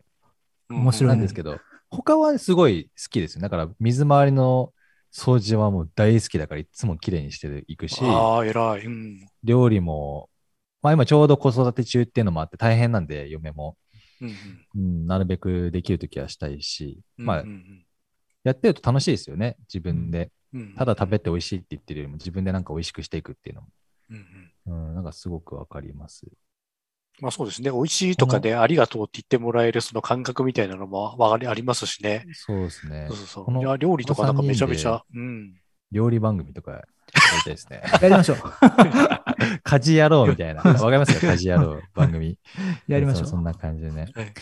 [0.70, 3.42] 面白いんですけど、他はすごい好きですよ。
[3.42, 4.72] だから、水回りの
[5.12, 8.86] 掃除はもう大好きだから、いつも綺麗にしていくし、ああ、偉い。
[8.86, 9.28] うん。
[9.44, 10.30] 料理も、
[10.82, 13.78] まあ今ちょうど子育て中っていうのもあって大変なんで、嫁も。
[14.22, 17.26] うんうん、なるべくできるときはしたいし、うん。
[17.26, 17.86] まあう、ん
[18.44, 20.32] やってると楽しいですよね、自分で。
[20.54, 23.68] うんただ食べて美味しいって言ってるよりも、自分でなんか美味しくしていくっていうのも、
[24.10, 26.26] うんうんうん、なんかすごくわかります。
[27.22, 27.72] まあそうですね。
[27.72, 32.26] 美味しいとかでありがとうって言ってもらえるその感覚みたいなのもわかりありますしね。
[32.34, 33.18] そうですねそう。
[33.18, 33.60] そうそう。
[33.60, 35.04] いや、料理とかなんかめちゃめちゃ。
[35.14, 35.54] うん。
[35.92, 37.82] 料理番組とかやりたいですね。
[38.02, 38.38] やりましょう。
[39.64, 40.62] 家事やろうみたいな。
[40.64, 41.28] わかりますか？
[41.28, 42.38] 家事やろう番組。
[42.88, 43.20] やりましょ。
[43.20, 44.08] そうそんな感じでね。
[44.14, 44.34] はい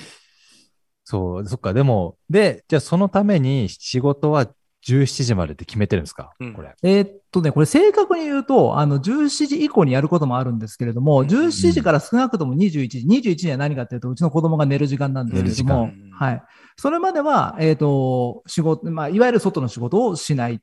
[1.10, 4.54] そう、そっか、でも、で、じゃあそのために仕事は
[4.88, 6.74] 17時までって決めてるんですか、うんこれ。
[6.82, 16.44] えーっとね、これ正確に言うと、あの、17時以降にやることもあるんですけれども、うん17時から少なくとも21時、21時には何かっていうと、うちの子供が寝る時間なんですけれどもはい。
[16.78, 20.62] それまでは、えーっと、仕事、まあ、いわゆる外の仕事をしない。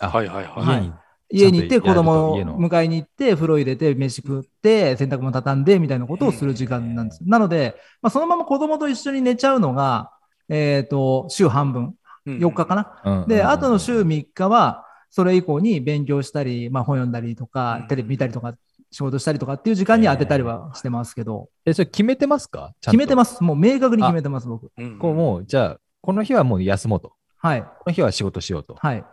[0.00, 0.76] あはいはいはい。
[0.76, 0.92] 家に、
[1.30, 7.24] 家に行って子供を迎えに行って、風呂入れて、飯食って、洗濯物畳んで、みたいなことをする時間なんです。
[7.24, 10.10] なので、まあ、そのまま子供と一緒に寝ちゃうのが、
[10.48, 11.94] えーっと、週半分、うん
[12.26, 13.02] 4日かな？
[13.04, 18.54] うんで、うんあとの週3日は、それ以降に勉強したり、まあ本読んだりとかうん、テレビ見たりとか、
[18.92, 22.74] 仕事したりとかっていう時間に当てたりはしてますけど、え、それ決めてますか？
[22.80, 23.16] 決めてす。
[23.16, 23.42] ます。
[23.42, 24.70] もう明確に決めてます、僕。
[24.76, 27.12] うんこうもう、じゃあ、この日はもう休もうと。
[27.38, 27.62] はい。
[27.62, 28.76] この日は仕事しようと。
[28.78, 29.04] はい。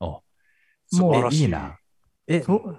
[0.00, 0.04] あ
[0.92, 1.78] もういいな。
[2.26, 2.78] え、そう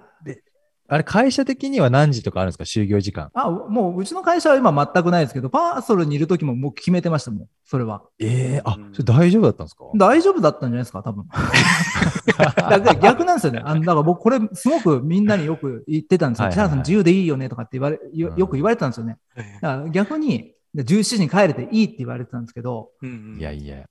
[0.92, 2.64] あれ、会社的には何時とかあるんですか？
[2.64, 3.30] 就業時間。
[3.32, 8.02] あ、もううちの会社は今全くないですけど、パーソルにいる時ももう決めてましたもん、それは。
[8.18, 9.84] ええあうん、それ大丈夫だったんですか？
[9.96, 11.24] 大丈夫だったんじゃないですか、多分。
[13.00, 13.62] 逆なんですよね。
[13.64, 16.48] あのだから僕、これ、すごくみんなによく言ってたんですよ。
[16.48, 19.16] はいはいはいチャーさん自由でいいよねとかって言われ、ようんよく言われてたんですよね。
[19.34, 23.84] はいだから逆に、17時に帰れていいって言われてたんですけど、うんうんいやいや。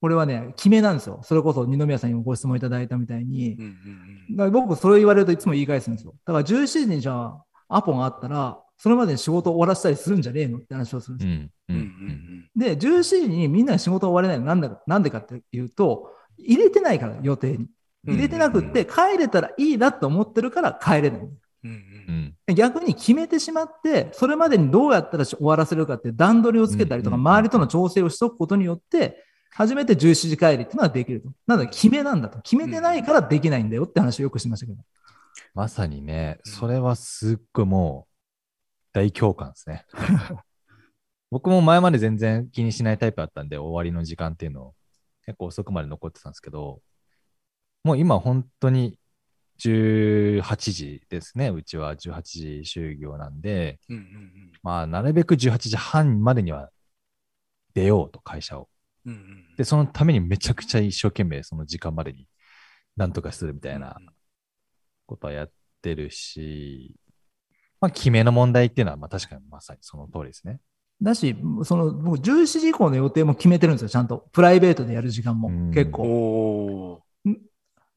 [0.00, 1.20] これはね、決めなんですよ。
[1.22, 3.60] それこそ二宮さんにもご質問いただいたみたいにうん。
[3.60, 6.14] うんうんだから僕、それを言われるといつも言い返すんですよ。
[6.24, 11.34] だから17時にじゃあ、アポがあったら、それまでに仕事を終わらせたりするんじゃねえのって話をするんですよ。
[11.34, 11.40] うん。
[11.40, 12.50] ううんうんん。
[12.56, 17.56] で、17時にみんなが仕事を終われないのなんだなんでかっていうと、入れてないから、予定に。
[17.56, 17.68] うん
[18.06, 21.20] 入れてなくって、帰れたらいいなと思ってるから帰れない。
[21.20, 22.54] うんうん。
[22.54, 31.30] 逆に決めてしまって、それまでにどうやったら終わらせるかって段取りをつけたりとか、うん周りとの調整をしとくことによって、初めて17時帰りっていうのはできると。
[31.46, 32.40] なので、決めなんだと。
[32.42, 34.78] 決めてないからできないんだよって話をよくしましたけど。
[35.54, 38.08] まさにね、うんそれはすっごいもう
[38.92, 39.84] 大共感ですね。
[41.30, 44.74] 僕も前まで全然気にしないタイプだったんで、終わりの時間っていうのを
[45.26, 46.80] 結構遅くまで残ってたんですけど、
[47.84, 48.98] もう今本当に
[49.60, 51.50] 18時ですね。
[51.50, 56.70] うちは18時就業なんで、うんうんまあなるべく18時半までには
[57.74, 58.68] 出ようと、会社を。
[59.10, 62.28] うんうんうんで、そのためにめちゃくちゃ一生懸命その時間までに
[62.96, 63.96] なんとかするみたいな
[65.06, 65.50] ことはやっ
[65.82, 66.94] てるし、
[67.80, 70.60] まあ、決めの問題っていうのは、まあ確かにまさにその通りですね。
[71.00, 74.28] だし、その、僕、17時以降の予定も決めてるんですよ、ちゃんと。
[74.32, 77.02] プライベートでやる時間もうん結構。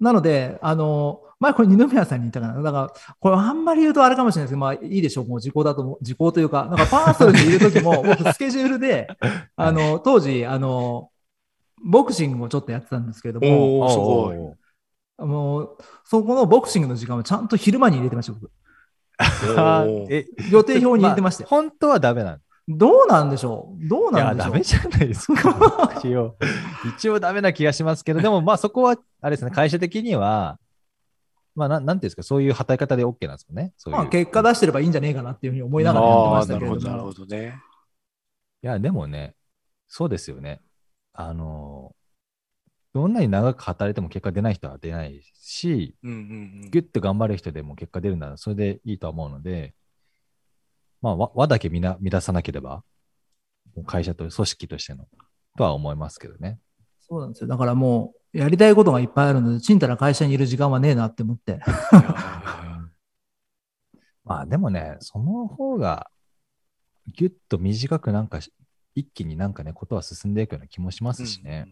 [0.02, 2.62] なので、あの、前これ二宮さんに言ったかな。
[2.62, 5.28] だから、これあんまり言うとあれかもしれないですけど、まあいいでしょう。
[5.28, 9.08] もう時効だと思う、時効というか、なんかパーソルにいる時も、 僕スケジュールで、
[9.56, 11.10] あの、当時、あの、
[11.84, 14.54] ボクシングをちょっとやってたんですけれども、おーすごいおー
[15.18, 18.52] あの、そこのボクシングの時間をちゃんと昼間に入れてました、僕。
[20.52, 21.48] 予定表に入れてましたよ。
[21.52, 22.42] あ本当はダメなん
[22.78, 23.88] どうなんでしょう？
[23.88, 24.52] どういや、なんでしょう？
[24.52, 25.94] ダメじゃないですか。
[25.98, 26.38] 一応、
[26.98, 30.60] 一応ダメな気がしますけど、でもまあそこは、あれですね、会社的には、
[31.56, 33.74] まあななんていうんですか、そういう働き方で OK なんですよね？
[33.78, 37.14] そういうまあ、結果出してればいいんじゃねえかなっていうふうに思いながらやってましたなるほど、なるほ。
[37.14, 37.62] どね。
[38.64, 39.36] いや、でもね、
[39.88, 40.62] そうですよね。
[41.14, 41.94] あの、
[42.94, 46.18] どんなに長く働いても結果出ない人は出ないし、うんうん
[46.64, 49.74] うんギュッと頑張る人でも結果出るならそれでいいとは思うので、
[51.02, 52.84] まあ、和和だけみな乱さなければ、
[53.86, 55.08] 会社と組織としての、
[55.58, 56.60] とは思いますけどね。
[57.00, 57.48] そうなんですよ。
[57.48, 61.60] だからもう、やりたいことがいっぱいあるので、ちんたら会社にいる時間はねえなって思って。
[64.24, 66.10] まあでもね、その方が、
[67.08, 68.54] ギュッと短くなんかし、
[68.96, 71.68] 一気になんかね、ことは進んでいくような気もしますしね。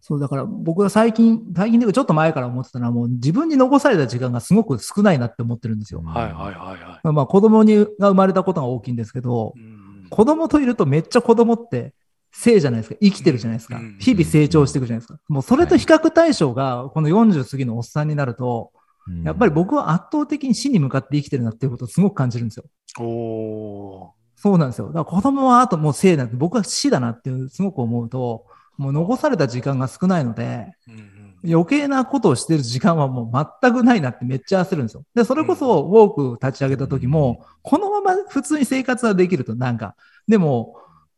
[0.00, 6.02] そう、だから僕は最近、最近でちょっと前から思ってたのは、もう自分に残された時間がすごく少ないなって思ってるんですよ。
[6.04, 7.12] はいはいはいはい。
[7.12, 11.94] まあ子供にが生まれたことが大きいんですけど、うん子供といるとめっちゃ子供って
[12.32, 12.96] 生じゃないですか。
[13.00, 13.96] 生きてるじゃないですかうん。
[14.00, 15.20] 日々成長していくじゃないですか。
[15.28, 22.64] もうそれと比較対象が、この40過ぎのおっさんになると、うんやっぱり僕は圧倒的に死に向かって生きてるなっていうことをすごく感じるんですよ。
[23.04, 24.88] おそうなんですよ。
[24.88, 28.46] だから子供はあともう生なんて僕は死だなっていうすごく思うと、
[28.80, 31.54] もう残された時間が少ないので、ーうんうん。
[31.54, 35.04] 余計なことをしてる時間はもう全くないなってめっちゃ焦るんですよ。
[35.14, 40.76] で、それこそウォーク立ち上げた時も、このまま普通に生活はできると、なんか、でも、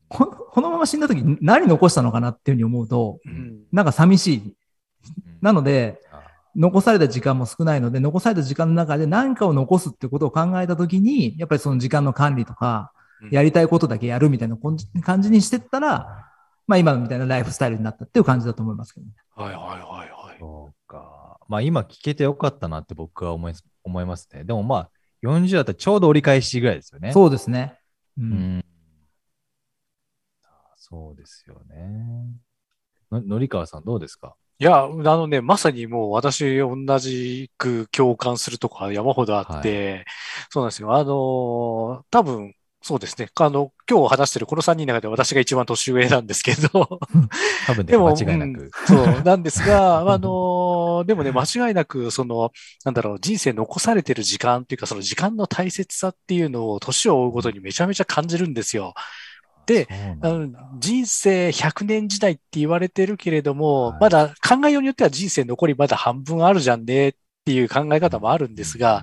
[0.09, 3.61] ここのまま死んだ時に何残したのかなっていうふうに思うと、うん。
[3.72, 4.57] なんか寂しい。
[5.40, 6.20] なので、あ
[6.57, 12.92] 残された時間も少ないので、残された時間の中で何かを残すってことを考えたときに、やっぱりその時間の管理とか、
[13.31, 14.57] やりたいことだけやるみたいな
[15.03, 16.32] 感じにしてったら、
[16.73, 19.13] まあ今みたいなライフスタイルになったっていう感じだと思いますけどね。
[19.35, 20.39] はいはいはいはい。
[20.41, 21.39] そうか。
[21.47, 23.53] まあ今聞けてよかったなって僕は思い
[23.85, 24.45] 思いますね。
[24.45, 24.91] でもまあ
[25.23, 27.13] 40だったらちょうど折り返しぐらいですよね。
[27.13, 27.79] そうですね。
[28.17, 28.23] う。
[28.23, 28.65] うんん。
[30.45, 32.27] あそうですよね。
[33.11, 34.35] ののりかわさんどうですか？
[34.59, 40.05] いや、あのね、まさにもう私同じく共感するところは山ほどあって、
[40.51, 40.95] そうなんですよ。
[40.95, 43.29] あの、多分、そうですね。
[43.37, 47.01] あの、今日話してるこの3人の中で私が一番年上なんですけど、
[47.66, 48.62] 多分ででも、間違いなく。
[48.62, 52.51] うんそう、なんですが、 あの、でもね、間違いなく、その、
[52.85, 58.95] なんだろう、人生残されてる時間っていうか、その時間の大切さっていうのを年を追うごとにめちゃめちゃ感じるんですよ。
[59.64, 59.87] で
[60.81, 67.12] 人生100年時代って言われてるけれども、はいまだ考えようによっては人生残りまだ半分あるじゃんねっ
[67.45, 69.03] ていう考え方もあるんですが、、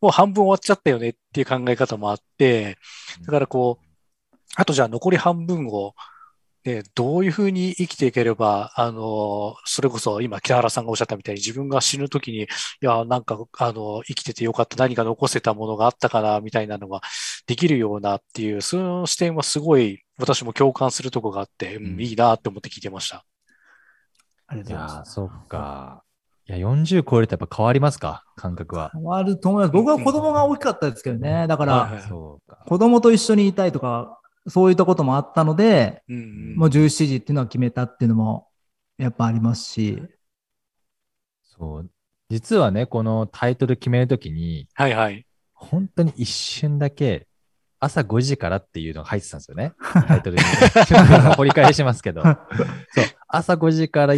[0.00, 2.78] もう半分終わっちゃったよねっていう考え方もあって、
[3.24, 3.86] だからこう、
[4.56, 5.94] あとじゃあ残り半分を、
[6.64, 12.46] ね、どういうふうに生きていければ、あの、それこそ今北原さんがおっしゃったみたいに自分が死ぬときに、い
[12.80, 17.02] や、なんか、あの、生きててよかった、何か残せたものがあったかな、みたいなのが
[17.46, 23.16] できるようなっていう、その視点はすごい私も共感するとこがあって、うんうんいいなって思って聞いてました。
[23.16, 23.24] いやー、
[24.48, 25.12] ありがとうございます。
[25.12, 26.05] そっか。
[26.48, 28.24] いや、40超えるとやっぱ変わりますか？
[28.36, 28.90] 感覚は。
[28.92, 29.72] 変わると思います。
[29.72, 31.46] 僕は子供が大きかったですけどね。
[31.48, 32.02] だから。
[32.66, 38.46] 子供と一緒にいたいとか、そういったこともあったので、うんうんもう17時っていうのは決めたっていうのも、
[38.96, 40.00] やっぱありますし。
[41.42, 41.90] そう。
[42.30, 45.26] 実はね、このタイトル決めるときに、はいはい。
[45.52, 47.26] 本当に一瞬だけ、
[47.80, 49.72] 朝5時からっていうのが入ってたんですよね。
[50.06, 50.42] タイトルに。
[51.36, 52.22] 掘り返しますけど。
[52.22, 52.34] そう。
[53.28, 54.14] 朝5時から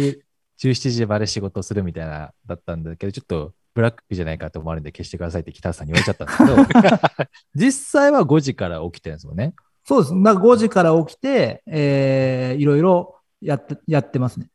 [0.61, 9.53] 17時まで仕事するみたいな、だったんだけど、ちょっとブラックじゃないかと思われるんで消してくださいって北田さんに言われちゃったんですけど、 実際は5時から起きてるんですよね。
[9.85, 10.23] そうです。
[10.23, 14.49] だから5時から起きて、えー、いろいろやって、やってますね。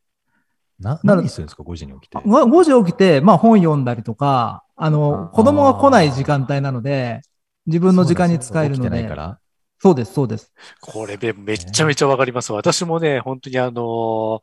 [0.79, 2.17] な、何するんですか ?5 時に起きて。
[2.17, 7.21] 5時起きて、まあ本読んだりとか、ああの、ー子供が来ない時間帯なので、
[7.65, 9.15] 自分の時間に使えるので起きてないか。
[9.15, 9.39] ら。
[9.79, 10.53] そうです、そうです。
[10.81, 12.51] これでめちゃめちゃわかります。
[12.53, 14.41] 私もね、本当にあの、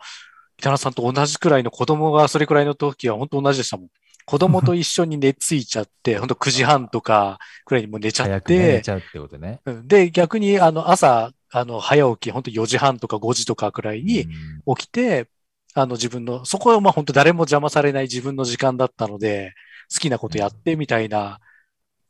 [0.62, 3.88] 北原さんと同じくらいの子供がそれくらいの時は本当同じでしたもん。
[4.24, 9.60] 子供と一緒に寝ついちゃって、 本当9時半とかくらいにもう寝ちゃっ早くね寝て、ちゃうってことね。
[9.66, 14.22] うんで、逆にあの朝、あの早起き、本当4時半とか5時とかくらいに
[14.66, 15.26] うん起きて、
[15.74, 19.54] あの自分の、そこはまあ本当誰も邪魔されない自分の時間だったので、
[19.92, 21.40] 好きなことやってみたいな。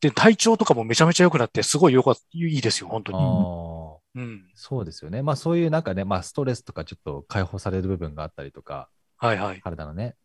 [0.02, 3.81] で、体調とかもめちゃめちゃ良くなって、すごい良かった、いいですよ、本当あに。
[4.16, 4.50] ーうん。
[4.54, 5.22] そうですよね。
[5.22, 9.60] まあそういうなんかね、まあストレスとかちょっと解放される部分があったりとか、はいはい。
[9.60, 10.16] 体のね。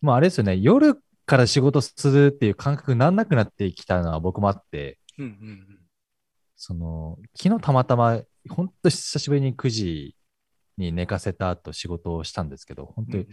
[0.00, 5.78] まああれですよね、夜から仕事するっていう感覚になんなくなってきたのは僕もあって、うんうんうん。
[6.56, 10.16] その、昨日たまたま、本当久しぶりに9時
[10.76, 13.26] に寝かせた後仕事をしたんですけど、本当に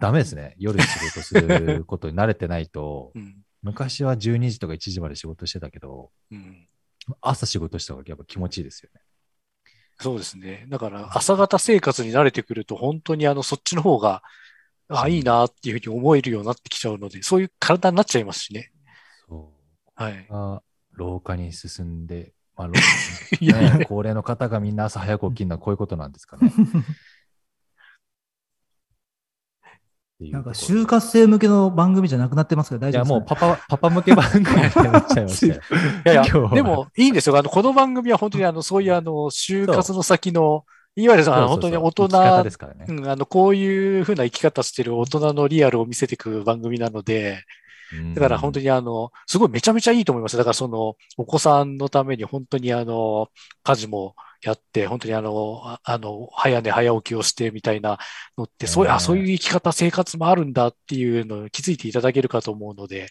[0.00, 0.54] ダメですね。
[0.58, 6.68] 夜仕事することに慣れてないと う、ん昔は12時とか1時まで仕事してたけど、うん
[7.20, 9.00] 朝仕事した方がやっぱ気持ちいいですよね。
[10.00, 10.66] そうですね。
[10.68, 14.22] だから、朝方生活に慣れてくると、本当にあの、そっちの方が、
[14.88, 18.72] あ、いいなっていうふうに思えるようになってきちゃうので、そういう体になっちゃいますしね。
[19.28, 20.02] そう。
[20.02, 20.26] はい。
[20.28, 20.62] が
[20.92, 22.74] 廊下に進んで、まあ、 ろ
[23.40, 26.48] いやいやね、高齢の方がみんな朝早く起きるのはこういうことなんですかね。
[30.11, 35.60] っていうなんか就活生向けの番組じゃなくなってますけど大いや、丈夫ですか、もうパパ、パパ向け番組になっちゃいましたよ。
[36.04, 37.36] いやいや、でも、いいんですよ。
[37.36, 40.64] あの、この番組は本当にあの、そういうあの、就活の先の、
[40.94, 42.84] いわゆるあの本当に大人、生き方ですからね。
[42.88, 47.44] うん、あの、こういうふうな生き方してる大人のリアルを見せていく番組なので、
[48.14, 48.64] だから本当に。
[48.64, 50.36] にあの、すごいめちゃめちゃいいと思います。
[50.36, 53.28] だからその、お子さんのために本当にあの、
[53.64, 57.98] 家事もやって、本当にあの、ああの、早寝早起きをしてみたいな
[58.36, 63.10] のって、そういう、ねあ、そういう生き方、生活もあるんだっていうのを気づいていただけるかと思うので、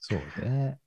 [0.00, 0.78] そうね。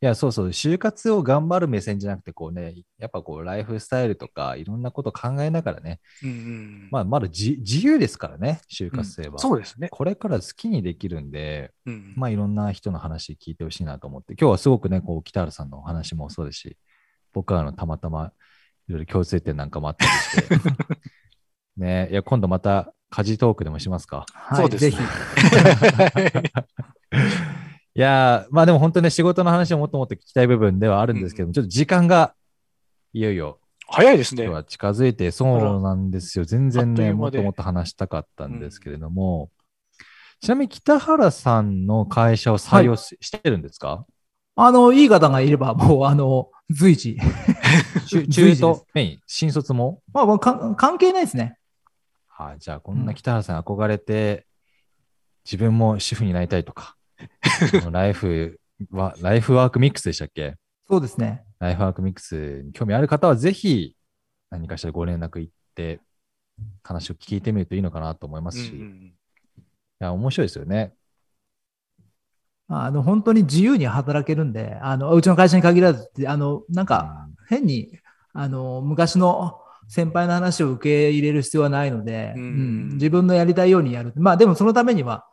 [0.00, 6.88] や、そうそう、就活を頑張る目線じゃなくて、こうね、やっぱこう、ライフスタイルとか、いろんなこと考えながらね、うんうん。
[6.90, 9.38] まあ、まだ自自由ですからね、就活生は。
[9.38, 9.88] そうですね。
[9.90, 12.14] これから好きにできるんで、うん。
[12.16, 16.78] まあ、いろんな人の話聞いてほしいなと思って、今日はすごくね、こう、北原さんのお話もそうですし、
[17.34, 18.32] 僕らのたまたま
[18.90, 20.58] いろいろ共通点なんかもあったりして、
[21.76, 24.26] ね、いや、今度また家事トークでもしますか。
[24.32, 24.90] はい、そうですね。
[24.90, 25.02] ぜひ。
[27.94, 32.34] いやー、まあでも本当ね、仕事の話をもっともっと聞きたい部分ではあるんですけども、ちょっと時間が
[33.12, 34.48] いよいよ早いですね。
[34.66, 36.44] 近づいて、そうなんですよ。
[36.44, 39.50] 全然ね、もっともっと話したかったんですけれども、
[40.40, 44.04] ちなみに北原さんの会社を採用し,、してるんですか？
[44.56, 47.18] あの、いい方がいれば、もう、あの、随時。
[48.08, 50.02] 中中途メイン、新卒も？
[50.12, 51.56] まあ、まあか関係ないですね。
[52.28, 54.46] はい、じゃあこんな北原さんに憧れて、
[55.44, 56.96] 自分も主婦になりたいとか、
[57.90, 58.58] ライフ
[58.90, 60.56] は、ライフワークミックスでしたっけ？
[60.88, 61.44] そうですね。
[61.58, 63.94] ライフワークミックスに興味ある方は、ぜひ
[64.50, 66.00] 何かしらご連絡行って、
[66.82, 69.12] 話を聞いてみるといいのかなと思いますし、いうんうん。
[69.98, 70.92] や、面白いですよね。
[72.68, 77.98] あの、本当に自由に働けるんで、あの、うちの会社に限らずあの、なんか、変に、
[78.32, 84.12] あの、昔の先輩の話を受け入れる必要はないので、うんうん自分のやりたいようにやる。
[84.16, 85.26] まあ、でもそのためには、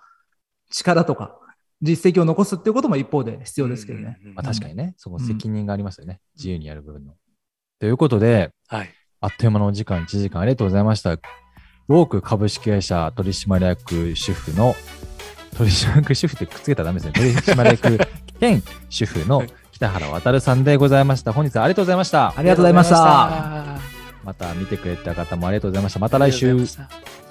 [0.71, 1.39] 力とか、
[1.81, 4.17] 実績を残すっていうことも一方で必要ですけどね。
[4.21, 6.19] うんうんうんまあ、確かにね、そこ責任がありますよね。
[6.35, 7.13] 自由にやる部分の。
[7.79, 8.89] ということで、はい。
[9.21, 11.11] あっという間のお時間、1時間ありがとうございました。
[11.13, 14.75] ウォーク株式会社取締役主婦の、
[15.55, 17.41] 取締役主婦ってくっつけたらダメですね。
[17.43, 18.07] 取締役
[18.39, 19.43] 兼主婦の
[19.77, 21.31] 北原渉さんでございました。
[21.33, 22.33] 本日はありがとうございました。
[22.35, 22.97] ありがとうございました。
[22.97, 25.99] ありがとうございましたまた見てくれた方もありがとうございました。
[25.99, 27.26] また来週。